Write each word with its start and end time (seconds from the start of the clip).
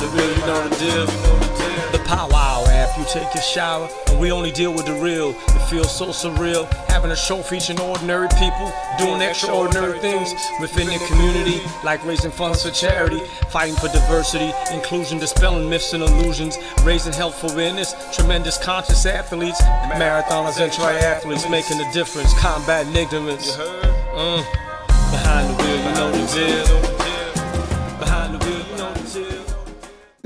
The 0.00 0.06
wheel, 0.16 0.30
you 0.30 0.46
know 0.46 0.66
the 0.66 0.76
deal. 0.76 1.06
The 1.92 2.02
powwow 2.06 2.64
after 2.66 3.00
you 3.02 3.06
take 3.06 3.34
your 3.34 3.42
shower, 3.42 3.86
and 4.08 4.18
we 4.18 4.32
only 4.32 4.50
deal 4.50 4.72
with 4.72 4.86
the 4.86 4.94
real. 4.94 5.30
It 5.30 5.68
feels 5.68 5.94
so 5.94 6.06
surreal 6.06 6.66
having 6.88 7.10
a 7.10 7.16
show 7.16 7.42
featuring 7.42 7.78
ordinary 7.80 8.28
people 8.38 8.72
doing 8.98 9.20
extraordinary 9.20 9.98
things 9.98 10.32
within 10.58 10.86
their 10.86 11.06
community, 11.06 11.60
like 11.84 12.02
raising 12.06 12.30
funds 12.30 12.62
for 12.64 12.70
charity, 12.70 13.20
fighting 13.50 13.76
for 13.76 13.88
diversity, 13.88 14.52
inclusion, 14.72 15.18
dispelling 15.18 15.68
myths 15.68 15.92
and 15.92 16.02
illusions, 16.02 16.56
raising 16.82 17.12
health 17.12 17.44
awareness, 17.52 17.94
tremendous 18.16 18.56
conscious 18.56 19.04
athletes, 19.04 19.60
marathoners 20.00 20.58
and 20.62 20.72
triathletes 20.72 21.50
making 21.50 21.78
a 21.78 21.92
difference, 21.92 22.32
combating 22.40 22.96
ignorance. 22.96 23.54
Mm. 23.56 24.44
Behind 25.10 25.50
the 25.50 25.62
wheel, 25.62 25.76
you 25.76 25.92
know 25.94 26.10
the 26.10 26.24
deal. 26.34 26.69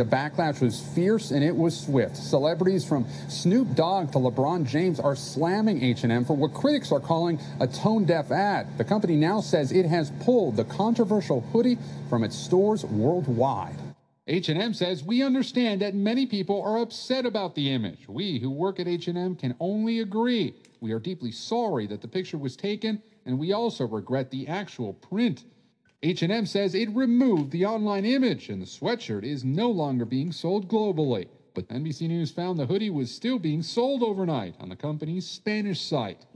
The 0.05 0.11
backlash 0.17 0.61
was 0.61 0.83
fierce 0.95 1.31
and 1.31 1.43
it 1.43 1.57
was 1.57 1.81
swift. 1.81 2.19
Celebrities 2.19 2.85
from 2.85 3.07
Snoop 3.29 3.75
Dogg 3.75 4.13
to 4.13 4.19
LeBron 4.19 4.67
James 4.67 5.01
are 5.01 5.17
slamming 5.17 5.83
H&M 5.83 6.27
for 6.27 6.37
what 6.37 6.53
critics 6.53 6.93
are 6.93 7.01
calling 7.01 7.41
a 7.59 7.67
tone-deaf 7.67 8.31
ad. 8.31 8.77
The 8.77 8.85
company 8.85 9.17
now 9.17 9.41
says 9.41 9.73
it 9.73 9.87
has 9.87 10.13
pulled 10.21 10.57
the 10.57 10.65
controversial 10.65 11.41
hoodie 11.41 11.79
from 12.11 12.23
its 12.23 12.37
stores 12.37 12.85
worldwide. 12.85 13.77
H&M 14.27 14.75
says 14.75 15.03
we 15.03 15.23
understand 15.23 15.81
that 15.81 15.95
many 15.95 16.27
people 16.27 16.61
are 16.61 16.83
upset 16.83 17.25
about 17.25 17.55
the 17.55 17.71
image. 17.71 18.07
We 18.07 18.39
who 18.39 18.51
work 18.51 18.79
at 18.81 18.87
H&M 18.87 19.37
can 19.37 19.55
only 19.59 20.01
agree. 20.01 20.55
We 20.81 20.93
are 20.93 21.01
deeply 21.01 21.33
sorry 21.33 21.87
that 21.87 22.03
the 22.03 22.09
picture 22.09 22.37
was 22.37 22.57
taken 22.57 23.03
and 23.25 23.39
we 23.39 23.55
also 23.55 23.87
regret 23.87 24.31
the 24.31 24.49
actual 24.49 24.93
print. 24.93 25.45
H&M 26.03 26.47
says 26.47 26.75
it 26.75 26.91
removed 26.91 27.51
the 27.51 27.65
online 27.65 28.05
image 28.05 28.49
and 28.49 28.61
the 28.61 28.67
sweatshirt 28.67 29.25
is 29.25 29.45
no 29.45 29.71
longer 29.71 30.05
being 30.05 30.33
sold 30.33 30.69
globally. 30.69 31.27
But 31.55 31.69
NBC 31.69 32.09
News 32.09 32.31
found 32.31 32.59
the 32.59 32.67
hoodie 32.67 32.91
was 32.91 33.15
still 33.15 33.39
being 33.39 33.63
sold 33.63 34.03
overnight 34.03 34.57
on 34.59 34.69
the 34.69 34.77
company's 34.77 35.27
Spanish 35.27 35.81
site. 35.81 36.27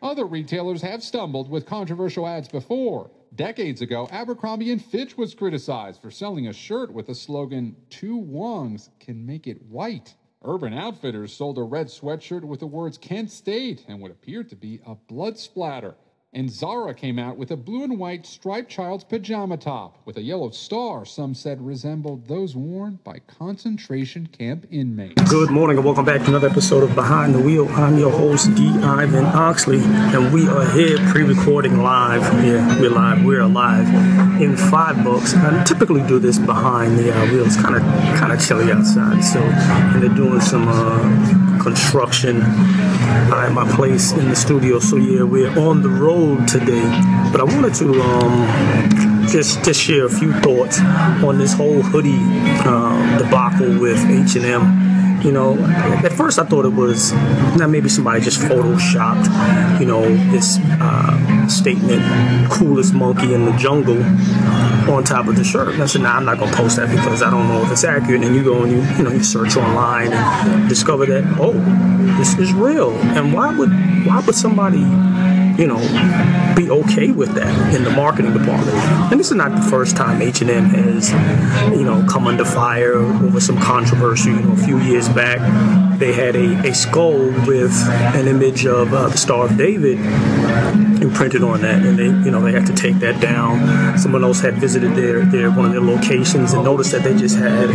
Other 0.00 0.24
retailers 0.24 0.82
have 0.82 1.02
stumbled 1.02 1.50
with 1.50 1.66
controversial 1.66 2.26
ads 2.26 2.48
before. 2.48 3.10
Decades 3.34 3.82
ago, 3.82 4.08
Abercrombie 4.10 4.76
& 4.76 4.78
Fitch 4.78 5.16
was 5.16 5.34
criticized 5.34 6.00
for 6.00 6.10
selling 6.10 6.48
a 6.48 6.52
shirt 6.52 6.92
with 6.92 7.06
the 7.06 7.14
slogan, 7.14 7.76
Two 7.88 8.16
Wongs 8.16 8.90
can 9.00 9.24
make 9.24 9.46
it 9.46 9.62
white. 9.66 10.14
Urban 10.44 10.74
Outfitters 10.74 11.32
sold 11.32 11.56
a 11.56 11.62
red 11.62 11.86
sweatshirt 11.86 12.42
with 12.44 12.60
the 12.60 12.66
words 12.66 12.98
Kent 12.98 13.30
State 13.30 13.84
and 13.88 14.00
what 14.00 14.10
appeared 14.10 14.48
to 14.50 14.56
be 14.56 14.80
a 14.86 14.94
blood 14.94 15.38
splatter. 15.38 15.94
And 16.34 16.50
Zara 16.50 16.94
came 16.94 17.18
out 17.18 17.36
with 17.36 17.50
a 17.50 17.56
blue 17.56 17.84
and 17.84 17.98
white 17.98 18.24
striped 18.24 18.70
child's 18.70 19.04
pajama 19.04 19.58
top 19.58 19.98
with 20.06 20.16
a 20.16 20.22
yellow 20.22 20.48
star 20.48 21.04
some 21.04 21.34
said 21.34 21.60
resembled 21.60 22.26
those 22.26 22.56
worn 22.56 23.00
by 23.04 23.18
concentration 23.26 24.28
camp 24.28 24.66
inmates. 24.70 25.30
Good 25.30 25.50
morning 25.50 25.76
and 25.76 25.84
welcome 25.84 26.06
back 26.06 26.22
to 26.22 26.28
another 26.28 26.48
episode 26.48 26.84
of 26.84 26.94
Behind 26.94 27.34
the 27.34 27.38
Wheel. 27.38 27.68
I'm 27.68 27.98
your 27.98 28.10
host, 28.10 28.54
D. 28.54 28.70
Ivan 28.82 29.26
Oxley, 29.26 29.82
and 29.82 30.32
we 30.32 30.48
are 30.48 30.64
here 30.70 30.96
pre-recording 31.10 31.82
live. 31.82 32.22
Yeah, 32.42 32.80
we're 32.80 32.88
live. 32.88 33.22
We're 33.22 33.42
alive 33.42 33.86
in 34.40 34.56
five 34.56 35.04
books. 35.04 35.34
I 35.34 35.62
typically 35.64 36.00
do 36.06 36.18
this 36.18 36.38
behind 36.38 36.98
the 36.98 37.14
uh, 37.14 37.26
wheel. 37.30 37.44
It's 37.44 37.60
kind 37.60 37.76
of 37.76 37.82
kind 38.18 38.32
of 38.32 38.40
chilly 38.40 38.72
outside, 38.72 39.22
so 39.22 39.38
and 39.38 40.02
they're 40.02 40.08
doing 40.08 40.40
some 40.40 40.66
uh, 40.66 41.62
construction 41.62 42.40
at 42.40 43.52
my 43.52 43.70
place 43.72 44.12
in 44.12 44.30
the 44.30 44.36
studio. 44.36 44.78
So 44.78 44.96
yeah, 44.96 45.24
we're 45.24 45.58
on 45.58 45.82
the 45.82 45.90
road 45.90 46.21
today. 46.46 46.82
But 47.32 47.40
I 47.40 47.44
wanted 47.44 47.74
to 47.74 48.00
um, 48.00 49.28
just 49.28 49.64
just 49.64 49.80
share 49.80 50.06
a 50.06 50.10
few 50.10 50.32
thoughts 50.40 50.80
on 51.28 51.38
this 51.38 51.52
whole 51.52 51.82
hoodie 51.82 52.22
um, 52.66 53.18
debacle 53.18 53.78
with 53.80 53.98
H 53.98 54.36
and 54.36 54.44
M. 54.44 55.22
You 55.22 55.30
know, 55.30 55.56
at 56.04 56.12
first 56.12 56.40
I 56.40 56.44
thought 56.44 56.64
it 56.64 56.74
was 56.74 57.12
now 57.56 57.68
maybe 57.68 57.88
somebody 57.88 58.20
just 58.20 58.40
photoshopped, 58.40 59.78
you 59.78 59.86
know, 59.86 60.02
this 60.32 60.58
uh, 60.80 61.46
statement, 61.48 62.02
coolest 62.50 62.92
monkey 62.92 63.32
in 63.32 63.44
the 63.44 63.52
jungle 63.52 64.02
on 64.92 65.04
top 65.04 65.28
of 65.28 65.36
the 65.36 65.44
shirt. 65.44 65.74
And 65.74 65.82
I 65.82 65.86
said, 65.86 66.02
nah, 66.02 66.16
I'm 66.16 66.24
not 66.24 66.40
gonna 66.40 66.56
post 66.56 66.76
that 66.76 66.90
because 66.90 67.22
I 67.22 67.30
don't 67.30 67.46
know 67.46 67.62
if 67.62 67.70
it's 67.70 67.84
accurate. 67.84 68.24
And 68.24 68.34
you 68.34 68.42
go 68.42 68.64
and 68.64 68.72
you, 68.72 68.82
you 68.96 69.04
know, 69.04 69.12
you 69.12 69.22
search 69.22 69.56
online 69.56 70.12
and 70.12 70.68
discover 70.68 71.06
that, 71.06 71.24
oh, 71.38 71.52
this 72.18 72.36
is 72.38 72.52
real. 72.52 72.90
And 73.16 73.32
why 73.32 73.56
would 73.56 73.70
why 74.06 74.20
would 74.26 74.34
somebody 74.34 74.82
you 75.58 75.66
know, 75.66 75.78
be 76.56 76.70
okay 76.70 77.10
with 77.10 77.34
that 77.34 77.74
in 77.74 77.84
the 77.84 77.90
marketing 77.90 78.32
department. 78.32 78.76
And 79.10 79.18
this 79.18 79.30
is 79.30 79.36
not 79.36 79.54
the 79.54 79.70
first 79.70 79.96
time 79.96 80.22
H&M 80.22 80.64
has, 80.66 81.10
you 81.76 81.84
know, 81.84 82.06
come 82.08 82.26
under 82.26 82.44
fire 82.44 82.96
over 82.96 83.40
some 83.40 83.58
controversy. 83.58 84.30
You 84.30 84.40
know, 84.40 84.52
a 84.52 84.56
few 84.56 84.78
years 84.80 85.08
back, 85.08 85.38
they 85.98 86.12
had 86.12 86.36
a, 86.36 86.68
a 86.68 86.74
skull 86.74 87.18
with 87.46 87.72
an 87.88 88.28
image 88.28 88.66
of 88.66 88.92
uh, 88.92 89.08
the 89.08 89.18
Star 89.18 89.46
of 89.46 89.56
David 89.56 89.98
imprinted 91.02 91.42
on 91.42 91.60
that, 91.62 91.82
and 91.82 91.98
they, 91.98 92.06
you 92.06 92.30
know, 92.30 92.40
they 92.40 92.52
had 92.52 92.66
to 92.66 92.74
take 92.74 92.96
that 93.00 93.20
down. 93.20 93.98
Someone 93.98 94.24
else 94.24 94.40
had 94.40 94.54
visited 94.54 94.94
their, 94.94 95.24
their 95.26 95.50
one 95.50 95.66
of 95.66 95.72
their 95.72 95.82
locations 95.82 96.52
and 96.52 96.64
noticed 96.64 96.92
that 96.92 97.02
they 97.02 97.16
just 97.16 97.36
had 97.36 97.68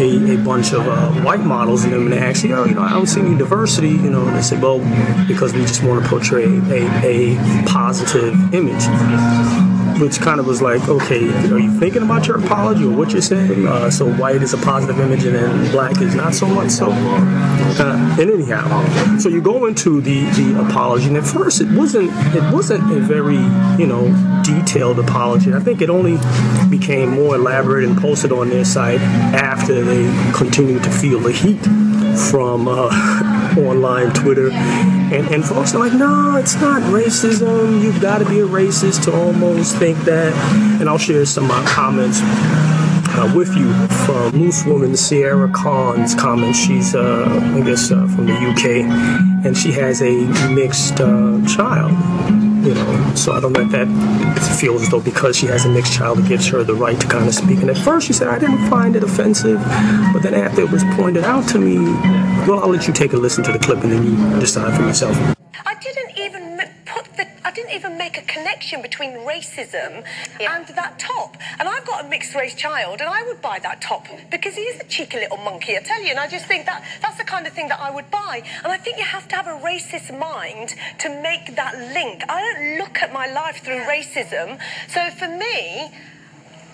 a, 0.00 0.34
a 0.34 0.36
bunch 0.44 0.72
of 0.72 0.86
uh, 0.86 1.10
white 1.22 1.40
models 1.40 1.84
in 1.84 1.90
them, 1.90 2.04
and 2.04 2.12
they 2.12 2.18
asked, 2.18 2.44
you 2.44 2.50
know, 2.50 2.64
you 2.64 2.74
know, 2.74 2.82
I 2.82 2.90
don't 2.90 3.06
see 3.06 3.20
any 3.20 3.36
diversity, 3.36 3.90
you 3.90 4.10
know, 4.10 4.26
and 4.26 4.36
they 4.36 4.42
said, 4.42 4.62
well, 4.62 4.78
because 5.26 5.52
we 5.52 5.60
just 5.62 5.82
want 5.82 6.02
to 6.02 6.08
portray 6.08 6.44
a, 6.44 7.34
a 7.34 7.64
positive 7.66 8.54
image. 8.54 9.67
Which 10.00 10.20
kind 10.20 10.38
of 10.38 10.46
was 10.46 10.62
like, 10.62 10.88
okay, 10.88 11.28
are 11.50 11.58
you 11.58 11.78
thinking 11.78 12.02
about 12.02 12.26
your 12.26 12.38
apology 12.38 12.84
or 12.84 12.90
what 12.96 13.10
you're 13.10 13.20
saying? 13.20 13.66
Uh, 13.66 13.90
so 13.90 14.10
white 14.14 14.42
is 14.42 14.54
a 14.54 14.58
positive 14.58 15.00
image 15.00 15.24
and 15.24 15.34
then 15.34 15.70
black 15.72 16.00
is 16.00 16.14
not 16.14 16.34
so 16.34 16.46
much 16.46 16.70
so. 16.70 16.90
Uh, 16.90 18.16
and 18.20 18.30
anyhow, 18.30 19.18
so 19.18 19.28
you 19.28 19.40
go 19.40 19.66
into 19.66 20.00
the, 20.00 20.24
the 20.30 20.60
apology, 20.60 21.08
and 21.08 21.16
at 21.16 21.24
first 21.24 21.60
it 21.60 21.70
wasn't 21.72 22.10
it 22.34 22.52
wasn't 22.52 22.82
a 22.92 23.00
very 23.00 23.38
you 23.80 23.86
know 23.86 24.06
detailed 24.44 24.98
apology. 24.98 25.52
I 25.52 25.60
think 25.60 25.82
it 25.82 25.90
only 25.90 26.18
became 26.68 27.10
more 27.10 27.34
elaborate 27.34 27.84
and 27.84 27.98
posted 27.98 28.32
on 28.32 28.50
their 28.50 28.64
site 28.64 29.00
after 29.00 29.84
they 29.84 30.32
continued 30.32 30.84
to 30.84 30.90
feel 30.90 31.20
the 31.20 31.32
heat 31.32 31.62
from 32.30 32.68
uh, 32.68 32.88
online 33.58 34.12
Twitter. 34.12 34.50
And, 35.10 35.26
and 35.28 35.44
folks 35.44 35.74
are 35.74 35.78
like, 35.78 35.94
no, 35.94 36.36
it's 36.36 36.54
not 36.56 36.82
racism. 36.82 37.82
You've 37.82 38.00
got 38.00 38.18
to 38.18 38.26
be 38.26 38.40
a 38.40 38.46
racist 38.46 39.04
to 39.04 39.14
almost 39.14 39.76
think 39.76 39.96
that. 40.00 40.34
And 40.80 40.88
I'll 40.88 40.98
share 40.98 41.24
some 41.24 41.50
uh, 41.50 41.64
comments 41.66 42.20
uh, 42.22 43.32
with 43.34 43.56
you 43.56 43.72
from 44.04 44.32
Loose 44.32 44.64
Woman 44.64 44.92
Saira 44.92 45.52
Khan's 45.52 46.14
comments. 46.14 46.58
She's, 46.58 46.94
uh, 46.94 47.54
I 47.56 47.60
guess, 47.62 47.90
uh, 47.90 48.06
from 48.06 48.26
the 48.26 48.34
UK, 48.34 48.84
and 49.44 49.56
she 49.56 49.72
has 49.72 50.02
a 50.02 50.12
mixed 50.50 51.00
uh, 51.00 51.44
child. 51.46 52.47
You 52.60 52.74
know, 52.74 53.14
so 53.14 53.32
I 53.32 53.40
don't 53.40 53.52
know 53.52 53.60
if 53.60 53.70
that 53.70 53.86
feels 54.58 54.82
as 54.82 54.88
though 54.90 55.00
because 55.00 55.36
she 55.36 55.46
has 55.46 55.64
a 55.64 55.68
mixed 55.68 55.92
child, 55.92 56.18
it 56.18 56.26
gives 56.28 56.46
her 56.48 56.64
the 56.64 56.74
right 56.74 57.00
to 57.00 57.06
kind 57.06 57.26
of 57.26 57.34
speak. 57.34 57.60
And 57.60 57.70
at 57.70 57.78
first, 57.78 58.06
she 58.06 58.12
said, 58.12 58.28
I 58.28 58.38
didn't 58.38 58.68
find 58.68 58.96
it 58.96 59.02
offensive, 59.04 59.60
but 60.12 60.20
then 60.22 60.34
after 60.34 60.62
it 60.62 60.70
was 60.70 60.82
pointed 60.96 61.24
out 61.24 61.48
to 61.50 61.58
me, 61.58 61.78
well, 62.48 62.60
I'll 62.60 62.68
let 62.68 62.86
you 62.86 62.92
take 62.92 63.12
a 63.12 63.16
listen 63.16 63.44
to 63.44 63.52
the 63.52 63.58
clip 63.58 63.82
and 63.84 63.92
then 63.92 64.04
you 64.04 64.40
decide 64.40 64.76
for 64.76 64.82
yourself. 64.82 65.16
I 65.64 65.74
didn't 65.80 66.18
even 66.18 66.60
m- 66.60 66.68
put 66.84 67.04
didn't 67.68 67.80
even 67.80 67.98
make 67.98 68.18
a 68.18 68.22
connection 68.22 68.82
between 68.82 69.12
racism 69.12 70.04
and 70.40 70.66
that 70.68 70.98
top. 70.98 71.36
And 71.58 71.68
I've 71.68 71.84
got 71.86 72.04
a 72.04 72.08
mixed 72.08 72.34
race 72.34 72.54
child, 72.54 73.00
and 73.00 73.08
I 73.08 73.22
would 73.24 73.40
buy 73.42 73.58
that 73.62 73.80
top 73.80 74.06
because 74.30 74.54
he 74.54 74.62
is 74.62 74.80
a 74.80 74.84
cheeky 74.84 75.18
little 75.18 75.36
monkey, 75.38 75.76
I 75.76 75.80
tell 75.80 76.02
you. 76.02 76.10
And 76.10 76.18
I 76.18 76.28
just 76.28 76.46
think 76.46 76.66
that 76.66 76.84
that's 77.02 77.18
the 77.18 77.24
kind 77.24 77.46
of 77.46 77.52
thing 77.52 77.68
that 77.68 77.80
I 77.80 77.90
would 77.90 78.10
buy. 78.10 78.42
And 78.64 78.72
I 78.72 78.78
think 78.78 78.98
you 78.98 79.04
have 79.04 79.28
to 79.28 79.36
have 79.36 79.46
a 79.46 79.58
racist 79.64 80.16
mind 80.18 80.74
to 81.00 81.08
make 81.22 81.56
that 81.56 81.76
link. 81.94 82.22
I 82.28 82.40
don't 82.40 82.78
look 82.78 83.02
at 83.02 83.12
my 83.12 83.26
life 83.26 83.62
through 83.62 83.80
racism. 83.80 84.58
So 84.88 85.10
for 85.10 85.28
me, 85.28 85.90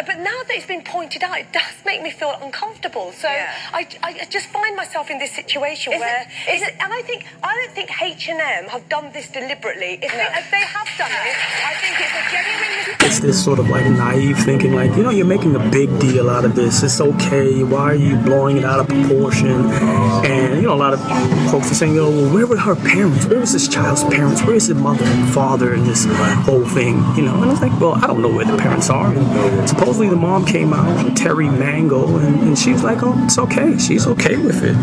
but 0.07 0.19
now 0.19 0.39
that 0.47 0.51
it's 0.57 0.67
been 0.67 0.83
pointed 0.83 1.23
out, 1.23 1.39
it 1.39 1.53
does 1.53 1.75
make 1.85 2.03
me 2.03 2.11
feel 2.11 2.35
uncomfortable. 2.43 3.13
So 3.13 3.29
I, 3.29 3.87
I 4.03 4.27
just 4.31 4.47
find 4.49 4.77
myself 4.77 5.11
in 5.11 5.19
this 5.19 5.33
situation 5.33 5.93
Is 5.93 6.01
it- 6.01 6.05
where, 6.05 6.23
is 6.55 6.63
it's- 6.63 6.77
and 6.83 6.93
I 6.93 7.03
think 7.03 7.27
I 7.43 7.55
don't 7.55 7.73
think 7.73 7.91
H 8.03 8.29
and 8.29 8.41
M 8.41 8.65
have 8.71 8.89
done 8.89 9.11
this 9.13 9.29
deliberately. 9.29 9.99
If, 10.03 10.13
they, 10.13 10.27
if 10.43 10.51
they 10.51 10.61
have 10.61 10.89
done 10.99 11.11
it, 11.11 11.37
I 11.71 11.75
think 11.83 11.95
it's 12.05 12.15
a 12.21 12.25
genuine 12.33 12.77
mistake. 12.79 13.07
it's 13.09 13.21
this 13.21 13.43
sort 13.45 13.59
of 13.59 13.69
like 13.69 13.87
naive 13.87 14.39
thinking, 14.39 14.75
like, 14.75 14.95
you 14.97 15.03
know, 15.03 15.11
you're 15.11 15.27
making 15.27 15.55
a 15.57 15.71
big 15.71 15.89
deal 15.99 16.29
out 16.31 16.45
of 16.45 16.55
this. 16.55 16.83
It's 16.83 17.01
okay. 17.01 17.63
Why 17.63 17.83
are 17.93 17.95
you 17.95 18.17
blowing 18.17 18.57
it 18.59 18.65
out 18.65 18.81
of 18.81 18.89
proportion? 18.89 19.71
And, 20.25 20.57
you 20.57 20.63
know, 20.69 20.75
a 20.75 20.83
lot 20.87 20.93
of 20.95 21.01
folks 21.51 21.71
are 21.71 21.75
saying, 21.75 21.99
oh, 21.99 22.11
well, 22.11 22.35
where 22.35 22.47
were 22.47 22.57
her 22.57 22.75
parents? 22.77 23.27
Where 23.27 23.41
was 23.41 23.53
this 23.53 23.69
child's 23.69 24.05
parents? 24.05 24.43
Where 24.43 24.55
is 24.57 24.67
his 24.69 24.77
mother 24.77 25.05
and 25.05 25.29
father 25.33 25.75
and 25.75 25.85
this 25.87 26.05
whole 26.47 26.65
thing? 26.67 26.97
You 27.17 27.23
know, 27.23 27.43
and 27.43 27.51
it's 27.53 27.61
like, 27.61 27.79
well, 27.81 27.95
I 27.95 28.07
don't 28.07 28.23
know 28.23 28.33
where 28.33 28.45
the 28.45 28.57
parents 28.57 28.91
are. 28.91 29.13
And 29.13 29.69
supposedly 29.95 30.09
the 30.09 30.21
mom 30.21 30.45
came 30.45 30.73
out, 30.73 31.17
Terry 31.17 31.49
Mango, 31.49 32.19
and, 32.19 32.41
and 32.41 32.59
she 32.59 32.73
was 32.73 32.83
like, 32.83 33.05
oh, 33.05 33.15
it's 33.25 33.39
okay. 33.39 33.79
She's 33.79 34.09
okay 34.09 34.37
with 34.37 34.65
it. 34.65 34.75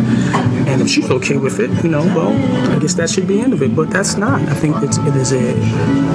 And 0.69 0.81
if 0.81 0.87
she's 0.87 1.09
okay 1.11 1.35
with 1.35 1.59
it, 1.59 1.69
you 1.83 1.89
know, 1.89 2.05
well, 2.15 2.31
I 2.71 2.79
guess 2.79 2.93
that 2.93 3.09
should 3.09 3.27
be 3.27 3.35
the 3.35 3.41
end 3.41 3.51
of 3.51 3.61
it. 3.61 3.75
But 3.75 3.89
that's 3.89 4.15
not. 4.15 4.41
I 4.43 4.53
think 4.53 4.77
it's, 4.81 4.97
it 4.99 5.15
is 5.17 5.33
a 5.33 5.53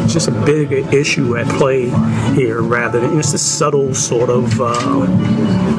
just 0.08 0.28
a 0.28 0.44
big 0.46 0.72
issue 0.94 1.36
at 1.36 1.46
play 1.58 1.90
here 2.34 2.62
rather 2.62 3.00
than 3.00 3.18
it's 3.18 3.34
a 3.34 3.38
subtle 3.38 3.94
sort 3.94 4.30
of 4.30 4.58
uh, 4.62 5.75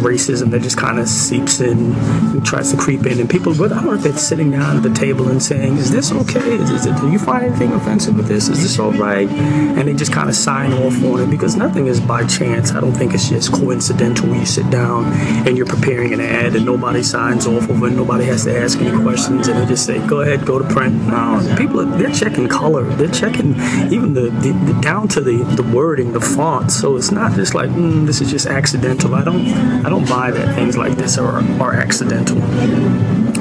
racism 0.00 0.50
that 0.50 0.62
just 0.62 0.76
kind 0.76 0.98
of 0.98 1.08
seeps 1.08 1.60
in 1.60 1.94
and 1.94 2.44
tries 2.44 2.70
to 2.72 2.76
creep 2.76 3.06
in. 3.06 3.20
And 3.20 3.28
people, 3.28 3.54
but 3.54 3.72
I 3.72 3.82
don't 3.82 4.00
they're 4.00 4.16
sitting 4.16 4.50
down 4.50 4.76
at 4.76 4.82
the 4.82 4.90
table 4.90 5.28
and 5.28 5.42
saying, 5.42 5.76
"Is 5.76 5.90
this 5.90 6.12
okay? 6.12 6.54
Is, 6.54 6.70
is 6.70 6.86
it, 6.86 6.96
do 7.00 7.10
you 7.10 7.18
find 7.18 7.44
anything 7.44 7.72
offensive 7.72 8.16
with 8.16 8.26
this? 8.26 8.48
Is 8.48 8.62
this 8.62 8.78
all 8.78 8.92
right?" 8.92 9.28
And 9.28 9.88
they 9.88 9.94
just 9.94 10.12
kind 10.12 10.28
of 10.28 10.34
sign 10.34 10.72
off 10.72 11.02
on 11.04 11.20
it 11.20 11.30
because 11.30 11.56
nothing 11.56 11.86
is 11.86 12.00
by 12.00 12.26
chance. 12.26 12.72
I 12.72 12.80
don't 12.80 12.92
think 12.92 13.14
it's 13.14 13.28
just 13.28 13.52
coincidental 13.52 14.34
you 14.34 14.46
sit 14.46 14.68
down 14.70 15.04
and 15.46 15.56
you're 15.56 15.66
preparing 15.66 16.12
an 16.12 16.20
ad 16.20 16.56
and 16.56 16.64
nobody 16.64 17.02
signs 17.02 17.46
off 17.46 17.68
of 17.68 17.82
it, 17.82 17.90
nobody 17.90 18.24
has 18.24 18.44
to 18.44 18.56
ask 18.56 18.78
any 18.80 18.96
questions, 19.02 19.48
and 19.48 19.58
they 19.58 19.66
just 19.66 19.84
say, 19.86 20.04
"Go 20.06 20.20
ahead, 20.20 20.46
go 20.46 20.58
to 20.58 20.68
print." 20.74 20.94
No, 21.08 21.54
people 21.58 21.80
are, 21.80 21.98
they're 21.98 22.12
checking 22.12 22.48
color, 22.48 22.84
they're 22.84 23.08
checking 23.08 23.54
even 23.92 24.14
the, 24.14 24.30
the, 24.42 24.52
the 24.72 24.80
down 24.80 25.08
to 25.08 25.20
the 25.20 25.42
the 25.56 25.62
wording, 25.62 26.12
the 26.12 26.20
font. 26.20 26.70
So 26.70 26.96
it's 26.96 27.10
not 27.10 27.34
just 27.34 27.54
like 27.54 27.70
mm, 27.70 28.06
this 28.06 28.20
is 28.20 28.30
just 28.30 28.46
accidental. 28.46 29.14
I 29.14 29.24
don't 29.24 29.46
I 29.84 29.89
don't 29.90 30.08
buy 30.08 30.30
that 30.30 30.54
things 30.54 30.76
like 30.76 30.96
this 30.96 31.18
are 31.18 31.42
are 31.60 31.74
accidental. 31.74 32.38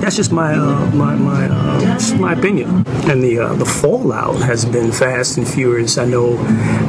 That's 0.01 0.16
just 0.16 0.31
my 0.31 0.54
uh, 0.54 0.90
my 0.92 1.13
my 1.16 1.48
uh, 1.50 2.18
my 2.18 2.31
opinion. 2.34 2.86
And 3.10 3.22
the 3.22 3.40
uh, 3.40 3.54
the 3.56 3.66
fallout 3.66 4.38
has 4.42 4.63
been 4.63 4.94
fast 4.94 5.38
and 5.38 5.46
furious. 5.46 5.98
I 5.98 6.06
know 6.06 6.38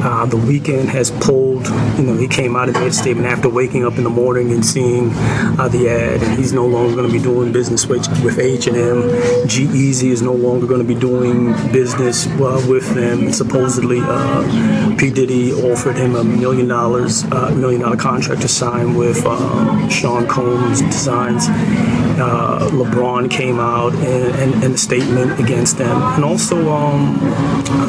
uh, 0.01 0.25
the 0.27 0.37
Weeknd 0.37 0.85
has 0.85 1.11
pulled. 1.11 1.67
You 1.97 2.03
know, 2.03 2.15
he 2.15 2.29
came 2.29 2.55
out 2.55 2.67
made 2.67 2.77
a 2.77 2.91
statement 2.93 3.27
after 3.27 3.49
waking 3.49 3.85
up 3.85 3.97
in 3.97 4.05
the 4.05 4.09
morning 4.09 4.51
and 4.51 4.65
seeing 4.65 5.11
uh, 5.59 5.67
the 5.67 5.89
ad, 5.89 6.23
and 6.23 6.39
he's 6.39 6.53
no 6.53 6.65
longer 6.65 6.95
going 6.95 7.07
to 7.07 7.11
be 7.11 7.21
doing 7.21 7.51
business 7.51 7.85
with 7.85 8.07
with 8.23 8.39
H 8.39 8.67
and 8.67 8.77
M. 8.77 9.01
G-Eazy 9.45 10.11
is 10.11 10.21
no 10.21 10.33
longer 10.33 10.65
going 10.65 10.81
to 10.81 10.87
be 10.87 10.99
doing 10.99 11.51
business 11.73 12.27
uh, 12.27 12.65
with 12.69 12.95
them. 12.95 13.25
And 13.25 13.35
supposedly, 13.35 13.99
P 14.97 15.11
Diddy 15.11 15.51
offered 15.51 15.97
him 15.97 16.15
a 16.15 16.23
million 16.23 16.69
dollars, 16.69 17.25
million 17.25 17.81
dollar 17.81 17.97
contract 17.97 18.41
to 18.43 18.47
sign 18.47 18.95
with 18.95 19.21
Sean 19.91 20.27
Combs 20.27 20.81
Designs. 20.81 21.49
LeBron 22.21 22.69
LeBron 22.69 23.29
came 23.29 23.59
out 23.59 23.93
in, 23.93 24.63
in, 24.63 24.63
a 24.73 24.77
statement 24.77 25.39
against 25.39 25.77
them, 25.77 26.01
and 26.15 26.23
also 26.23 26.69
um, 26.69 27.17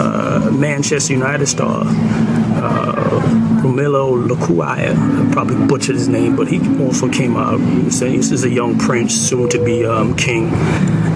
uh, 0.00 0.50
Manchester 0.52 1.12
United 1.12 1.46
star 1.46 1.84
uh, 1.86 3.51
Romelu 3.62 4.26
Lukaku. 4.28 4.62
I 4.64 5.32
probably 5.32 5.66
butchered 5.66 5.94
his 5.94 6.08
name, 6.08 6.36
but 6.36 6.48
he 6.48 6.58
also 6.82 7.08
came 7.08 7.36
out 7.36 7.60
saying 7.92 8.16
this 8.16 8.32
is 8.32 8.44
a 8.44 8.50
young 8.50 8.78
prince, 8.78 9.14
soon 9.14 9.48
to 9.50 9.64
be 9.64 9.84
um, 9.84 10.16
king. 10.16 10.50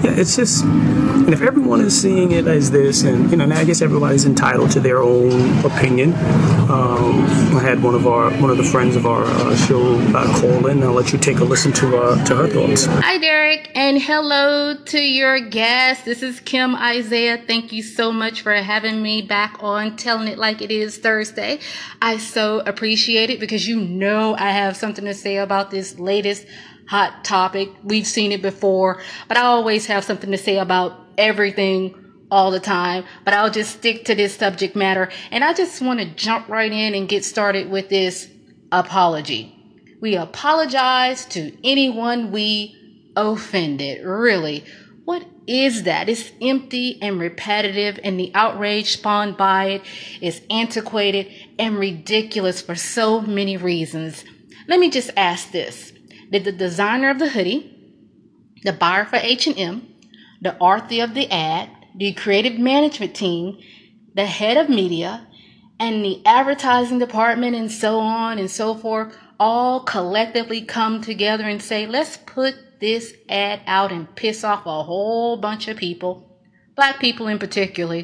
Yeah, 0.03 0.13
it's 0.15 0.35
just, 0.35 0.63
and 0.63 1.33
if 1.33 1.41
everyone 1.41 1.81
is 1.81 1.99
seeing 1.99 2.31
it 2.31 2.47
as 2.47 2.71
this, 2.71 3.03
and 3.03 3.29
you 3.31 3.37
know, 3.37 3.45
I 3.53 3.65
guess 3.65 3.81
everybody's 3.81 4.25
entitled 4.25 4.71
to 4.71 4.79
their 4.79 5.01
own 5.01 5.65
opinion. 5.65 6.13
Um, 6.69 7.25
I 7.55 7.61
had 7.61 7.81
one 7.81 7.95
of 7.95 8.05
our 8.05 8.29
one 8.41 8.49
of 8.49 8.57
the 8.57 8.63
friends 8.63 8.95
of 8.95 9.05
our 9.05 9.23
uh, 9.23 9.55
show 9.55 9.97
uh, 10.15 10.39
call 10.39 10.67
in. 10.67 10.83
I'll 10.83 10.91
let 10.91 11.11
you 11.13 11.19
take 11.19 11.39
a 11.39 11.43
listen 11.43 11.71
to 11.73 11.97
uh, 11.97 12.25
to 12.25 12.35
her 12.35 12.47
thoughts. 12.47 12.85
Hi, 12.85 13.17
Derek, 13.17 13.71
and 13.75 13.99
hello 14.01 14.75
to 14.75 14.99
your 14.99 15.39
guest. 15.39 16.05
This 16.05 16.21
is 16.21 16.39
Kim 16.41 16.75
Isaiah. 16.75 17.37
Thank 17.37 17.71
you 17.71 17.81
so 17.81 18.11
much 18.11 18.41
for 18.41 18.53
having 18.53 19.01
me 19.01 19.21
back 19.21 19.57
on 19.61 19.95
Telling 19.95 20.27
It 20.27 20.37
Like 20.37 20.61
It 20.61 20.71
Is 20.71 20.97
Thursday. 20.97 21.59
I 22.01 22.17
so 22.37 22.59
appreciate 22.59 23.31
it 23.31 23.39
because 23.39 23.67
you 23.67 23.81
know 23.81 24.35
I 24.35 24.51
have 24.51 24.77
something 24.77 25.05
to 25.05 25.15
say 25.15 25.37
about 25.37 25.71
this 25.71 25.97
latest 25.97 26.45
hot 26.87 27.25
topic. 27.25 27.69
We've 27.83 28.05
seen 28.05 28.31
it 28.31 28.43
before, 28.43 29.01
but 29.27 29.37
I 29.37 29.41
always 29.41 29.87
have 29.87 30.03
something 30.03 30.29
to 30.29 30.37
say 30.37 30.59
about 30.59 30.99
everything 31.17 31.95
all 32.29 32.51
the 32.51 32.59
time, 32.59 33.05
but 33.25 33.33
I'll 33.33 33.49
just 33.49 33.77
stick 33.77 34.05
to 34.05 34.13
this 34.13 34.35
subject 34.35 34.75
matter. 34.75 35.09
And 35.31 35.43
I 35.43 35.53
just 35.53 35.81
want 35.81 35.99
to 35.99 36.13
jump 36.13 36.47
right 36.47 36.71
in 36.71 36.93
and 36.93 37.09
get 37.09 37.25
started 37.25 37.71
with 37.71 37.89
this 37.89 38.29
apology. 38.71 39.55
We 39.99 40.15
apologize 40.15 41.25
to 41.29 41.57
anyone 41.67 42.31
we 42.31 43.09
offended. 43.15 44.05
Really. 44.05 44.63
What 45.07 45.25
is 45.47 45.83
that? 45.83 46.09
It's 46.09 46.33
empty 46.41 47.01
and 47.01 47.17
repetitive, 47.17 47.97
and 48.03 48.19
the 48.19 48.29
outrage 48.33 48.91
spawned 48.91 49.37
by 49.37 49.67
it 49.67 49.81
is 50.19 50.41
antiquated 50.49 51.31
and 51.57 51.79
ridiculous 51.79 52.61
for 52.61 52.75
so 52.75 53.21
many 53.21 53.55
reasons. 53.55 54.25
Let 54.67 54.81
me 54.81 54.89
just 54.89 55.11
ask 55.15 55.51
this 55.51 55.93
did 56.29 56.43
the 56.43 56.51
designer 56.51 57.09
of 57.09 57.19
the 57.19 57.29
hoodie, 57.29 57.73
the 58.63 58.73
buyer 58.73 59.05
for 59.05 59.15
H&M, 59.15 59.87
the 60.41 60.57
author 60.57 61.01
of 61.01 61.13
the 61.13 61.31
ad, 61.31 61.69
the 61.95 62.11
creative 62.11 62.59
management 62.59 63.15
team, 63.15 63.59
the 64.13 64.25
head 64.25 64.57
of 64.57 64.67
media, 64.67 65.25
and 65.79 66.03
the 66.03 66.21
advertising 66.25 66.99
department 66.99 67.55
and 67.55 67.71
so 67.71 67.99
on 67.99 68.39
and 68.39 68.51
so 68.51 68.75
forth 68.75 69.17
all 69.39 69.79
collectively 69.85 70.61
come 70.63 71.01
together 71.01 71.45
and 71.45 71.61
say, 71.61 71.87
let's 71.87 72.17
put 72.17 72.55
this 72.79 73.13
ad 73.29 73.61
out 73.65 73.91
and 73.91 74.13
piss 74.15 74.43
off 74.43 74.65
a 74.65 74.83
whole 74.83 75.37
bunch 75.37 75.67
of 75.67 75.77
people, 75.77 76.37
black 76.75 76.99
people 76.99 77.27
in 77.27 77.39
particular. 77.39 78.03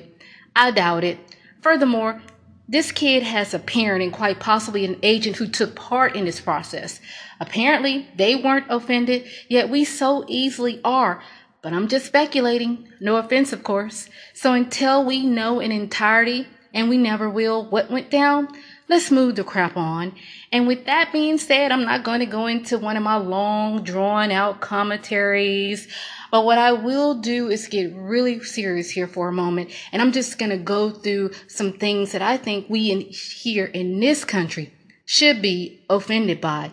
I 0.55 0.71
doubt 0.71 1.03
it. 1.03 1.17
Furthermore, 1.61 2.21
this 2.67 2.91
kid 2.91 3.23
has 3.23 3.53
a 3.53 3.59
parent 3.59 4.03
and 4.03 4.13
quite 4.13 4.39
possibly 4.39 4.85
an 4.85 4.97
agent 5.03 5.37
who 5.37 5.47
took 5.47 5.75
part 5.75 6.15
in 6.15 6.25
this 6.25 6.39
process. 6.39 6.99
Apparently, 7.39 8.07
they 8.15 8.35
weren't 8.35 8.67
offended, 8.69 9.27
yet 9.49 9.69
we 9.69 9.83
so 9.83 10.25
easily 10.27 10.79
are. 10.83 11.21
But 11.61 11.73
I'm 11.73 11.87
just 11.87 12.05
speculating. 12.05 12.87
No 12.99 13.17
offense, 13.17 13.53
of 13.53 13.63
course. 13.63 14.09
So 14.33 14.53
until 14.53 15.05
we 15.05 15.25
know 15.25 15.59
in 15.59 15.71
entirety, 15.71 16.47
and 16.73 16.89
we 16.89 16.97
never 16.97 17.29
will, 17.29 17.65
what 17.69 17.91
went 17.91 18.09
down, 18.09 18.47
let's 18.93 19.09
move 19.09 19.35
the 19.35 19.43
crap 19.43 19.75
on. 19.75 20.13
And 20.51 20.67
with 20.67 20.85
that 20.85 21.11
being 21.11 21.39
said, 21.39 21.71
I'm 21.71 21.83
not 21.83 22.03
going 22.03 22.19
to 22.19 22.27
go 22.27 22.45
into 22.45 22.77
one 22.77 22.95
of 22.95 23.01
my 23.01 23.15
long, 23.15 23.83
drawn 23.83 24.29
out 24.29 24.61
commentaries. 24.61 25.87
But 26.31 26.45
what 26.45 26.59
I 26.59 26.73
will 26.73 27.15
do 27.15 27.49
is 27.49 27.67
get 27.67 27.91
really 27.95 28.43
serious 28.43 28.91
here 28.91 29.07
for 29.07 29.29
a 29.29 29.33
moment. 29.33 29.71
And 29.91 29.99
I'm 29.99 30.11
just 30.11 30.37
going 30.37 30.51
to 30.51 30.57
go 30.57 30.91
through 30.91 31.31
some 31.47 31.73
things 31.73 32.11
that 32.11 32.21
I 32.21 32.37
think 32.37 32.69
we 32.69 32.91
in, 32.91 33.01
here 33.01 33.65
in 33.65 33.99
this 33.99 34.23
country 34.23 34.71
should 35.05 35.41
be 35.41 35.83
offended 35.89 36.39
by. 36.39 36.71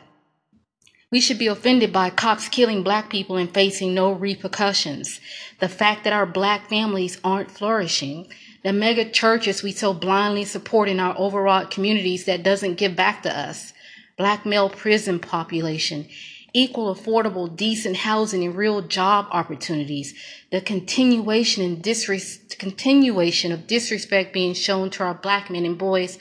We 1.10 1.20
should 1.20 1.38
be 1.38 1.46
offended 1.46 1.90
by 1.90 2.10
cops 2.10 2.48
killing 2.48 2.82
black 2.82 3.08
people 3.08 3.36
and 3.36 3.52
facing 3.52 3.94
no 3.94 4.12
repercussions. 4.12 5.20
The 5.58 5.70
fact 5.70 6.04
that 6.04 6.12
our 6.12 6.26
black 6.26 6.68
families 6.68 7.18
aren't 7.24 7.50
flourishing. 7.50 8.28
The 8.62 8.72
mega 8.74 9.08
churches 9.08 9.62
we 9.62 9.72
so 9.72 9.94
blindly 9.94 10.44
support 10.44 10.88
in 10.88 11.00
our 11.00 11.16
overwrought 11.16 11.70
communities 11.70 12.26
that 12.26 12.42
doesn't 12.42 12.74
give 12.74 12.94
back 12.94 13.22
to 13.22 13.36
us. 13.36 13.72
Black 14.18 14.44
male 14.44 14.68
prison 14.68 15.18
population. 15.18 16.06
Equal, 16.52 16.94
affordable, 16.94 17.54
decent 17.54 17.98
housing 17.98 18.44
and 18.44 18.54
real 18.54 18.82
job 18.82 19.28
opportunities. 19.30 20.14
The 20.50 20.60
continuation 20.60 21.64
and 21.64 21.82
disres- 21.82 22.58
continuation 22.58 23.50
of 23.52 23.66
disrespect 23.66 24.34
being 24.34 24.52
shown 24.52 24.90
to 24.90 25.04
our 25.04 25.14
black 25.14 25.48
men 25.48 25.64
and 25.64 25.78
boys 25.78 26.18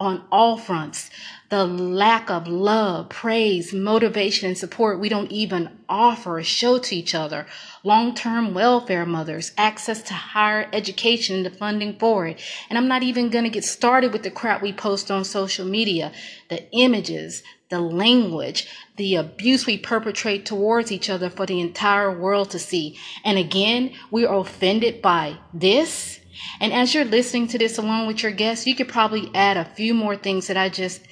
on 0.00 0.24
all 0.30 0.56
fronts 0.56 1.10
the 1.48 1.64
lack 1.64 2.28
of 2.28 2.46
love, 2.46 3.08
praise, 3.08 3.72
motivation, 3.72 4.48
and 4.48 4.58
support 4.58 5.00
we 5.00 5.08
don't 5.08 5.32
even 5.32 5.70
offer 5.88 6.38
or 6.38 6.42
show 6.42 6.78
to 6.78 6.94
each 6.94 7.14
other. 7.14 7.46
Long 7.82 8.14
term 8.14 8.52
welfare 8.52 9.06
mothers, 9.06 9.52
access 9.56 10.02
to 10.02 10.14
higher 10.14 10.68
education 10.72 11.36
and 11.36 11.46
the 11.46 11.50
funding 11.50 11.98
for 11.98 12.26
it. 12.26 12.40
And 12.68 12.76
I'm 12.76 12.88
not 12.88 13.02
even 13.02 13.30
going 13.30 13.44
to 13.44 13.50
get 13.50 13.64
started 13.64 14.12
with 14.12 14.24
the 14.24 14.30
crap 14.30 14.60
we 14.60 14.74
post 14.74 15.10
on 15.10 15.24
social 15.24 15.64
media, 15.64 16.12
the 16.50 16.70
images, 16.72 17.42
the 17.70 17.80
language, 17.80 18.68
the 18.96 19.14
abuse 19.14 19.66
we 19.66 19.78
perpetrate 19.78 20.44
towards 20.44 20.92
each 20.92 21.08
other 21.08 21.30
for 21.30 21.46
the 21.46 21.60
entire 21.60 22.10
world 22.10 22.50
to 22.50 22.58
see. 22.58 22.98
And 23.24 23.38
again, 23.38 23.92
we 24.10 24.26
are 24.26 24.38
offended 24.38 25.00
by 25.00 25.38
this. 25.54 26.17
And 26.60 26.72
as 26.72 26.94
you're 26.94 27.04
listening 27.04 27.48
to 27.48 27.58
this 27.58 27.78
along 27.78 28.06
with 28.06 28.22
your 28.22 28.32
guests, 28.32 28.66
you 28.66 28.74
could 28.74 28.88
probably 28.88 29.30
add 29.34 29.56
a 29.56 29.64
few 29.64 29.94
more 29.94 30.16
things 30.16 30.46
that 30.46 30.56
I 30.56 30.68
just 30.68 31.02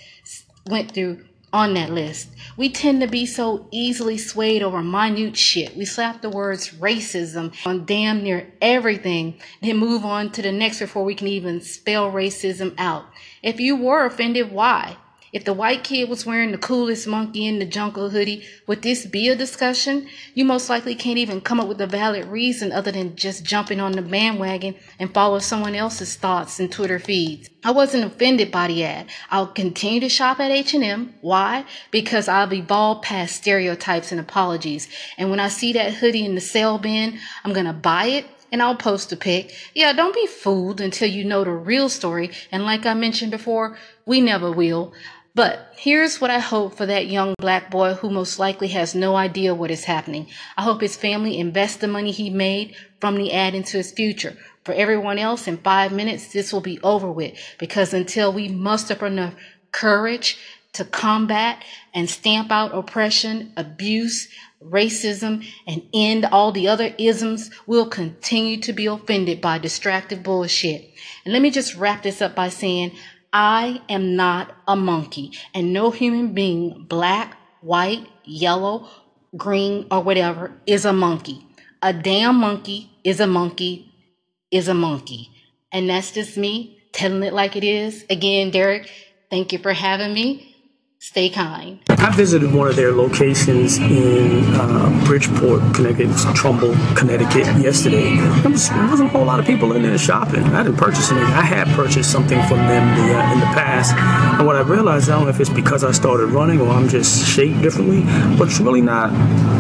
went 0.66 0.92
through 0.92 1.24
on 1.52 1.74
that 1.74 1.90
list. 1.90 2.28
We 2.56 2.68
tend 2.70 3.00
to 3.00 3.06
be 3.06 3.24
so 3.24 3.66
easily 3.70 4.18
swayed 4.18 4.62
over 4.62 4.82
minute 4.82 5.36
shit. 5.36 5.76
We 5.76 5.84
slap 5.84 6.20
the 6.20 6.28
words 6.28 6.70
racism 6.72 7.54
on 7.66 7.86
damn 7.86 8.22
near 8.22 8.52
everything, 8.60 9.40
then 9.62 9.78
move 9.78 10.04
on 10.04 10.32
to 10.32 10.42
the 10.42 10.52
next 10.52 10.80
before 10.80 11.04
we 11.04 11.14
can 11.14 11.28
even 11.28 11.60
spell 11.60 12.10
racism 12.10 12.74
out. 12.78 13.06
If 13.42 13.60
you 13.60 13.76
were 13.76 14.04
offended, 14.04 14.50
why? 14.50 14.96
If 15.36 15.44
the 15.44 15.52
white 15.52 15.84
kid 15.84 16.08
was 16.08 16.24
wearing 16.24 16.52
the 16.52 16.56
coolest 16.56 17.06
monkey 17.06 17.46
in 17.46 17.58
the 17.58 17.66
jungle 17.66 18.08
hoodie, 18.08 18.46
would 18.66 18.80
this 18.80 19.04
be 19.04 19.28
a 19.28 19.36
discussion? 19.36 20.08
You 20.32 20.46
most 20.46 20.70
likely 20.70 20.94
can't 20.94 21.18
even 21.18 21.42
come 21.42 21.60
up 21.60 21.68
with 21.68 21.78
a 21.82 21.86
valid 21.86 22.24
reason 22.24 22.72
other 22.72 22.90
than 22.90 23.16
just 23.16 23.44
jumping 23.44 23.78
on 23.78 23.92
the 23.92 24.00
bandwagon 24.00 24.76
and 24.98 25.12
follow 25.12 25.38
someone 25.38 25.74
else's 25.74 26.16
thoughts 26.16 26.58
and 26.58 26.72
Twitter 26.72 26.98
feeds. 26.98 27.50
I 27.62 27.72
wasn't 27.72 28.04
offended 28.04 28.50
by 28.50 28.68
the 28.68 28.82
ad. 28.84 29.10
I'll 29.30 29.48
continue 29.48 30.00
to 30.00 30.08
shop 30.08 30.40
at 30.40 30.50
H&M. 30.50 31.12
Why? 31.20 31.66
Because 31.90 32.28
I've 32.28 32.54
evolved 32.54 33.02
past 33.02 33.36
stereotypes 33.36 34.12
and 34.12 34.20
apologies. 34.22 34.88
And 35.18 35.28
when 35.28 35.38
I 35.38 35.48
see 35.48 35.74
that 35.74 35.92
hoodie 35.92 36.24
in 36.24 36.34
the 36.34 36.40
sale 36.40 36.78
bin, 36.78 37.18
I'm 37.44 37.52
going 37.52 37.66
to 37.66 37.74
buy 37.74 38.06
it 38.06 38.24
and 38.52 38.62
I'll 38.62 38.76
post 38.76 39.12
a 39.12 39.16
pic. 39.16 39.54
Yeah, 39.74 39.92
don't 39.92 40.14
be 40.14 40.26
fooled 40.26 40.80
until 40.80 41.10
you 41.10 41.24
know 41.24 41.44
the 41.44 41.50
real 41.50 41.90
story. 41.90 42.30
And 42.50 42.64
like 42.64 42.86
I 42.86 42.94
mentioned 42.94 43.30
before, 43.30 43.76
we 44.06 44.22
never 44.22 44.50
will. 44.50 44.94
But 45.36 45.74
here's 45.76 46.18
what 46.18 46.30
I 46.30 46.38
hope 46.38 46.78
for 46.78 46.86
that 46.86 47.08
young 47.08 47.34
black 47.38 47.70
boy 47.70 47.92
who 47.92 48.08
most 48.08 48.38
likely 48.38 48.68
has 48.68 48.94
no 48.94 49.16
idea 49.16 49.54
what 49.54 49.70
is 49.70 49.84
happening. 49.84 50.28
I 50.56 50.62
hope 50.62 50.80
his 50.80 50.96
family 50.96 51.38
invests 51.38 51.76
the 51.76 51.88
money 51.88 52.10
he 52.10 52.30
made 52.30 52.74
from 53.02 53.16
the 53.16 53.30
ad 53.34 53.54
into 53.54 53.76
his 53.76 53.92
future. 53.92 54.38
For 54.64 54.72
everyone 54.72 55.18
else, 55.18 55.46
in 55.46 55.58
five 55.58 55.92
minutes, 55.92 56.32
this 56.32 56.54
will 56.54 56.62
be 56.62 56.80
over 56.80 57.12
with 57.12 57.38
because 57.58 57.92
until 57.92 58.32
we 58.32 58.48
muster 58.48 58.94
up 58.94 59.02
enough 59.02 59.34
courage 59.72 60.38
to 60.72 60.86
combat 60.86 61.62
and 61.92 62.08
stamp 62.08 62.50
out 62.50 62.74
oppression, 62.74 63.52
abuse, 63.58 64.28
racism, 64.64 65.46
and 65.66 65.82
end 65.92 66.24
all 66.24 66.50
the 66.50 66.68
other 66.68 66.94
isms, 66.96 67.50
we'll 67.66 67.90
continue 67.90 68.58
to 68.62 68.72
be 68.72 68.86
offended 68.86 69.42
by 69.42 69.58
distracted 69.58 70.22
bullshit. 70.22 70.90
And 71.24 71.34
let 71.34 71.42
me 71.42 71.50
just 71.50 71.76
wrap 71.76 72.02
this 72.02 72.22
up 72.22 72.34
by 72.34 72.48
saying, 72.48 72.92
I 73.32 73.82
am 73.88 74.16
not 74.16 74.52
a 74.66 74.76
monkey, 74.76 75.32
and 75.54 75.72
no 75.72 75.90
human 75.90 76.32
being, 76.32 76.86
black, 76.88 77.36
white, 77.60 78.06
yellow, 78.24 78.88
green, 79.36 79.86
or 79.90 80.02
whatever, 80.02 80.52
is 80.66 80.84
a 80.84 80.92
monkey. 80.92 81.46
A 81.82 81.92
damn 81.92 82.36
monkey 82.36 82.90
is 83.04 83.20
a 83.20 83.26
monkey 83.26 83.92
is 84.50 84.68
a 84.68 84.74
monkey. 84.74 85.30
And 85.72 85.90
that's 85.90 86.12
just 86.12 86.36
me 86.36 86.78
telling 86.92 87.22
it 87.22 87.32
like 87.32 87.56
it 87.56 87.64
is. 87.64 88.04
Again, 88.08 88.50
Derek, 88.50 88.90
thank 89.30 89.52
you 89.52 89.58
for 89.58 89.72
having 89.72 90.14
me. 90.14 90.56
Stay 90.98 91.28
kind. 91.28 91.80
I 91.98 92.14
visited 92.14 92.52
one 92.52 92.68
of 92.68 92.76
their 92.76 92.92
locations 92.92 93.78
in 93.78 94.44
uh, 94.54 95.04
Bridgeport, 95.06 95.74
Connecticut, 95.74 96.10
Trumbull, 96.34 96.74
Connecticut 96.94 97.46
yesterday. 97.58 98.16
There, 98.16 98.50
was, 98.50 98.70
wasn't 98.70 99.10
a 99.10 99.12
whole 99.12 99.24
lot 99.24 99.40
of 99.40 99.46
people 99.46 99.72
in 99.72 99.82
there 99.82 99.96
shopping. 99.98 100.42
I 100.44 100.62
didn't 100.62 100.78
purchase 100.78 101.10
anything. 101.10 101.28
I 101.28 101.42
had 101.42 101.66
purchased 101.68 102.12
something 102.12 102.40
from 102.46 102.58
them 102.58 102.96
the, 102.96 103.18
uh, 103.18 103.32
in 103.32 103.40
the 103.40 103.46
past. 103.46 103.94
And 104.38 104.46
what 104.46 104.56
I 104.56 104.60
realized, 104.60 105.08
I 105.08 105.14
don't 105.14 105.24
know 105.24 105.30
if 105.30 105.40
it's 105.40 105.50
because 105.50 105.84
I 105.84 105.92
started 105.92 106.26
running 106.26 106.60
or 106.60 106.68
I'm 106.68 106.88
just 106.88 107.26
shaped 107.26 107.62
differently, 107.62 108.02
but 108.36 108.48
it's 108.48 108.60
really 108.60 108.82
not 108.82 109.10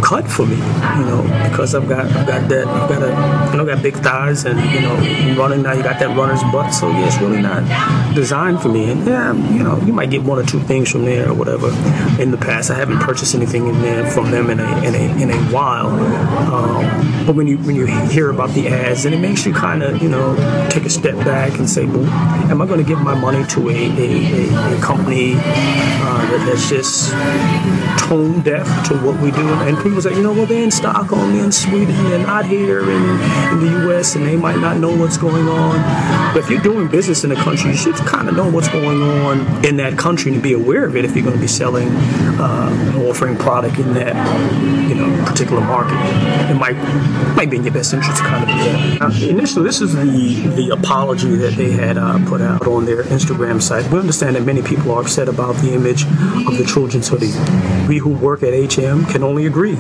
cut 0.04 0.28
for 0.28 0.46
me, 0.46 0.56
you 0.56 1.04
know, 1.04 1.22
because 1.50 1.74
I've 1.74 1.88
got 1.88 2.06
I've 2.06 2.26
got 2.26 2.48
that 2.48 2.66
I've 2.66 2.88
got 2.88 3.02
a 3.02 3.50
you 3.50 3.58
know 3.58 3.64
got 3.64 3.82
big 3.82 3.94
thighs 3.96 4.44
and 4.44 4.58
you 4.72 4.80
know 4.80 4.94
running 5.36 5.62
now 5.62 5.72
you 5.72 5.82
got 5.82 5.98
that 5.98 6.16
runner's 6.16 6.42
butt, 6.52 6.70
so 6.70 6.88
yeah, 6.90 7.06
it's 7.06 7.18
really 7.18 7.40
not 7.40 7.64
designed 8.14 8.60
for 8.60 8.68
me. 8.68 8.90
And 8.90 9.06
yeah, 9.06 9.32
you 9.52 9.62
know, 9.62 9.80
you 9.80 9.92
might 9.92 10.10
get 10.10 10.22
one 10.22 10.38
or 10.38 10.44
two 10.44 10.60
things 10.60 10.90
from 10.90 11.04
there 11.04 11.30
or 11.30 11.34
whatever. 11.34 11.68
In 12.26 12.32
the 12.32 12.38
past, 12.38 12.72
I 12.72 12.74
haven't 12.74 12.98
purchased 12.98 13.36
anything 13.36 13.68
in 13.68 13.82
there 13.82 14.10
from 14.10 14.32
them 14.32 14.50
in 14.50 14.58
a 14.58 14.82
in 14.82 14.96
a, 14.96 15.22
in 15.22 15.30
a 15.30 15.38
while. 15.52 15.86
Um, 16.52 17.24
but 17.24 17.36
when 17.36 17.46
you 17.46 17.56
when 17.58 17.76
you 17.76 17.86
hear 17.86 18.30
about 18.30 18.50
the 18.50 18.66
ads, 18.66 19.04
and 19.04 19.14
it 19.14 19.18
makes 19.18 19.46
you 19.46 19.54
kind 19.54 19.84
of 19.84 20.02
you 20.02 20.08
know 20.08 20.34
take 20.68 20.84
a 20.84 20.90
step 20.90 21.14
back 21.24 21.56
and 21.56 21.70
say, 21.70 21.84
well, 21.84 22.04
am 22.50 22.60
I 22.60 22.66
going 22.66 22.80
to 22.80 22.84
give 22.84 23.00
my 23.00 23.14
money 23.14 23.46
to 23.46 23.70
a 23.70 23.74
a, 23.74 24.76
a, 24.76 24.80
company 24.80 25.34
uh, 25.34 26.26
that, 26.30 26.46
that's 26.50 26.68
just 26.68 27.12
tone 28.08 28.42
deaf 28.42 28.66
to 28.88 28.96
what 28.98 29.20
we 29.20 29.30
do? 29.30 29.48
And 29.62 29.76
people 29.76 30.02
say, 30.02 30.12
you 30.12 30.22
know, 30.24 30.32
well, 30.32 30.46
they're 30.46 30.64
in 30.64 30.72
Stockholm, 30.72 31.32
they're 31.32 31.44
in 31.44 31.52
Sweden, 31.52 31.94
they're 32.10 32.26
not 32.26 32.44
here 32.44 32.80
in, 32.90 33.02
in 33.52 33.60
the 33.60 33.84
U.S., 33.84 34.16
and 34.16 34.26
they 34.26 34.36
might 34.36 34.58
not 34.58 34.78
know 34.78 34.96
what's 34.96 35.16
going 35.16 35.46
on. 35.46 36.34
But 36.34 36.42
if 36.42 36.50
you're 36.50 36.60
doing 36.60 36.88
business 36.88 37.22
in 37.22 37.30
a 37.30 37.36
country, 37.36 37.70
you 37.70 37.76
should 37.76 37.94
kind 37.94 38.28
of 38.28 38.34
know 38.34 38.50
what's 38.50 38.68
going 38.68 39.00
on 39.00 39.64
in 39.64 39.76
that 39.76 39.96
country 39.96 40.32
and 40.32 40.42
be 40.42 40.54
aware 40.54 40.86
of 40.86 40.96
it 40.96 41.04
if 41.04 41.14
you're 41.14 41.24
going 41.24 41.36
to 41.36 41.40
be 41.40 41.46
selling 41.46 41.86
uh, 42.38 43.06
offering 43.08 43.36
product 43.36 43.78
in 43.78 43.94
that 43.94 44.14
you 44.88 44.94
know 44.94 45.24
particular 45.24 45.60
market. 45.60 45.96
It 46.50 46.54
might 46.54 46.76
might 47.36 47.50
be 47.50 47.56
in 47.56 47.64
your 47.64 47.74
best 47.74 47.92
interest 47.92 48.18
to 48.18 48.24
kind 48.24 48.42
of 48.42 48.48
do 48.48 48.54
that. 48.64 49.02
Uh, 49.02 49.26
initially, 49.28 49.64
this 49.64 49.80
is 49.80 49.94
the 49.94 50.46
the 50.56 50.70
apology 50.70 51.34
that 51.36 51.54
they 51.54 51.70
had 51.70 51.98
uh, 51.98 52.18
put 52.26 52.40
out 52.40 52.66
on 52.66 52.84
their 52.84 53.02
Instagram 53.04 53.60
site. 53.60 53.90
We 53.90 53.98
understand 53.98 54.36
that 54.36 54.44
many 54.44 54.62
people 54.62 54.92
are 54.92 55.02
upset 55.02 55.28
about 55.28 55.56
the 55.56 55.72
image 55.72 56.04
of 56.04 56.56
the 56.56 56.64
children's 56.64 57.08
hoodie. 57.08 57.32
We 57.88 57.98
who 57.98 58.10
work 58.10 58.42
at 58.42 58.52
HM 58.52 59.06
can 59.06 59.22
only 59.22 59.46
agree. 59.46 59.76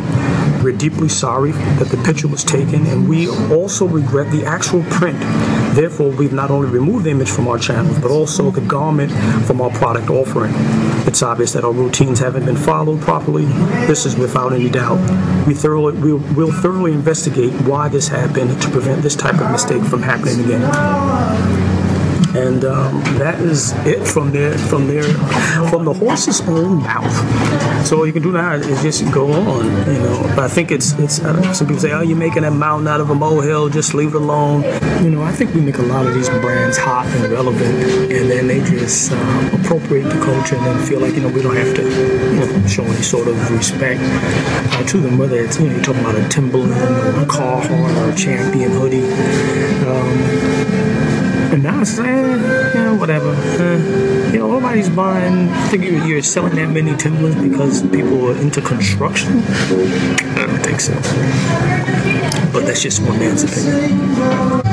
We're 0.62 0.76
deeply 0.76 1.08
sorry 1.08 1.52
that 1.52 1.88
the 1.88 1.96
picture 1.98 2.28
was 2.28 2.44
taken, 2.44 2.86
and 2.86 3.08
we 3.08 3.28
also 3.28 3.86
regret 3.86 4.30
the 4.32 4.44
actual 4.44 4.82
print. 4.84 5.18
Therefore, 5.76 6.10
we've 6.10 6.32
not 6.32 6.50
only 6.50 6.70
removed 6.70 7.04
the 7.04 7.10
image 7.10 7.28
from 7.28 7.48
our 7.48 7.58
channels, 7.58 7.98
but 7.98 8.10
also 8.10 8.50
the 8.50 8.62
garment 8.62 9.12
from 9.46 9.60
our 9.60 9.68
product 9.68 10.08
offering. 10.08 10.54
It's 11.06 11.22
obvious 11.22 11.52
that 11.52 11.64
our 11.64 11.72
routines 11.72 12.18
haven't 12.18 12.46
been 12.46 12.56
followed 12.56 13.02
properly. 13.02 13.44
This 13.86 14.06
is 14.06 14.16
without 14.16 14.54
any 14.54 14.70
doubt. 14.70 14.98
We 15.46 15.52
thoroughly, 15.52 15.92
we'll, 15.98 16.22
we'll 16.34 16.50
thoroughly 16.50 16.94
investigate 16.94 17.52
why 17.68 17.88
this 17.88 18.08
happened 18.08 18.62
to 18.62 18.70
prevent 18.70 19.02
this 19.02 19.14
type 19.14 19.38
of 19.38 19.50
mistake 19.50 19.82
from 19.82 20.00
happening 20.02 20.40
again 20.46 21.65
and 22.36 22.64
um, 22.64 23.02
that 23.18 23.40
is 23.40 23.72
it 23.86 24.06
from 24.06 24.30
there 24.32 24.56
from 24.58 24.86
there 24.86 25.04
from 25.70 25.84
the 25.84 25.92
horse's 25.92 26.40
own 26.42 26.82
mouth. 26.82 27.86
So 27.86 27.98
all 27.98 28.06
you 28.06 28.12
can 28.12 28.22
do 28.22 28.32
now 28.32 28.54
is 28.54 28.82
just 28.82 29.10
go 29.12 29.32
on, 29.32 29.64
you 29.86 29.98
know. 30.00 30.22
But 30.34 30.40
I 30.40 30.48
think 30.48 30.70
it's 30.70 30.92
it's 30.98 31.20
uh, 31.20 31.52
some 31.52 31.66
people 31.66 31.80
say, 31.80 31.92
oh, 31.92 32.02
you're 32.02 32.16
making 32.16 32.44
a 32.44 32.50
mountain 32.50 32.88
out 32.88 33.00
of 33.00 33.10
a 33.10 33.14
molehill, 33.14 33.68
just 33.68 33.94
leave 33.94 34.14
it 34.14 34.16
alone. 34.16 34.62
You 35.02 35.10
know, 35.10 35.22
I 35.22 35.32
think 35.32 35.54
we 35.54 35.60
make 35.60 35.78
a 35.78 35.82
lot 35.82 36.06
of 36.06 36.14
these 36.14 36.28
brands 36.28 36.76
hot 36.76 37.06
and 37.06 37.32
relevant, 37.32 38.12
and 38.12 38.30
then 38.30 38.46
they 38.48 38.60
just 38.60 39.12
uh, 39.12 39.50
appropriate 39.60 40.04
the 40.04 40.20
culture 40.24 40.56
and 40.56 40.66
then 40.66 40.86
feel 40.86 41.00
like 41.00 41.14
you 41.14 41.22
know 41.22 41.28
we 41.28 41.42
don't 41.42 41.56
have 41.56 41.74
to 41.76 41.82
you 41.82 42.40
know, 42.40 42.66
show 42.66 42.84
any 42.84 43.02
sort 43.02 43.28
of 43.28 43.50
respect 43.50 44.00
uh, 44.02 44.84
to 44.84 44.98
them, 44.98 45.18
whether 45.18 45.40
it's 45.40 45.58
you 45.58 45.68
know 45.68 45.74
you're 45.74 45.84
talking 45.84 46.02
about 46.02 46.16
a 46.16 46.28
Timberland 46.28 46.72
or 46.72 47.22
a 47.22 47.26
Carhartt 47.26 47.70
or 47.96 48.10
a 48.10 48.14
Champion 48.14 48.72
hoodie. 48.72 49.04
Um, 49.86 51.15
now 51.66 51.80
it's, 51.80 51.98
eh, 51.98 52.74
you 52.74 52.80
know, 52.80 52.94
whatever. 52.94 53.34
Eh, 53.34 54.32
you 54.32 54.38
know, 54.38 54.52
nobody's 54.52 54.88
buying. 54.88 55.48
I 55.48 55.68
think 55.68 55.84
you're, 55.84 56.06
you're 56.06 56.22
selling 56.22 56.54
that 56.56 56.68
many 56.70 56.96
Timberlands 56.96 57.42
because 57.42 57.82
people 57.88 58.30
are 58.30 58.36
into 58.38 58.60
construction. 58.60 59.42
I 60.38 60.46
don't 60.46 60.62
think 60.62 60.80
so. 60.80 60.94
But 62.52 62.66
that's 62.66 62.82
just 62.82 63.02
one 63.02 63.18
man's 63.18 63.42
opinion. 63.42 64.65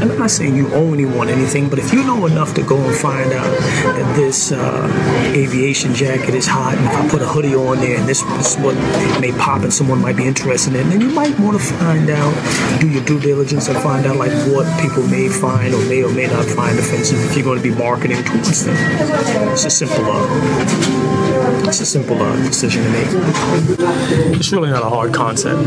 And 0.00 0.10
I'm 0.10 0.18
not 0.18 0.30
saying 0.30 0.56
you 0.56 0.72
only 0.72 1.04
want 1.04 1.28
anything, 1.28 1.68
but 1.68 1.78
if 1.78 1.92
you 1.92 2.02
know 2.02 2.24
enough 2.24 2.54
to 2.54 2.62
go 2.62 2.78
and 2.78 2.96
find 2.96 3.32
out 3.32 3.50
that 3.50 4.16
this 4.16 4.50
uh, 4.50 4.88
aviation 5.36 5.94
jacket 5.94 6.34
is 6.34 6.46
hot, 6.46 6.78
and 6.78 6.86
if 6.86 6.92
I 6.92 7.08
put 7.08 7.20
a 7.20 7.26
hoodie 7.26 7.54
on 7.54 7.78
there, 7.78 7.98
and 7.98 8.08
this 8.08 8.22
is 8.22 8.56
what 8.56 8.74
may 9.20 9.30
pop 9.32 9.62
and 9.62 9.70
someone 9.70 10.00
might 10.00 10.16
be 10.16 10.26
interested 10.26 10.74
in, 10.74 10.86
it, 10.86 10.90
then 10.90 11.00
you 11.02 11.10
might 11.10 11.38
want 11.38 11.60
to 11.60 11.62
find 11.74 12.08
out, 12.08 12.80
do 12.80 12.88
your 12.88 13.04
due 13.04 13.20
diligence, 13.20 13.68
and 13.68 13.76
find 13.78 14.06
out 14.06 14.16
like 14.16 14.32
what 14.48 14.64
people 14.80 15.06
may 15.08 15.28
find 15.28 15.74
or 15.74 15.84
may 15.84 16.02
or 16.02 16.12
may 16.12 16.26
not 16.26 16.46
find 16.46 16.78
offensive 16.78 17.22
if 17.26 17.36
you're 17.36 17.44
going 17.44 17.58
to 17.58 17.62
be 17.62 17.74
marketing 17.74 18.24
towards 18.24 18.64
them. 18.64 18.76
It's 19.52 19.66
a 19.66 19.70
simple, 19.70 20.04
uh, 20.06 21.68
it's 21.68 21.80
a 21.80 21.86
simple 21.86 22.20
uh, 22.22 22.36
decision 22.36 22.82
to 22.84 22.90
make. 22.90 23.08
It's 24.38 24.50
really 24.50 24.70
not 24.70 24.82
a 24.82 24.88
hard 24.88 25.12
concept. 25.12 25.60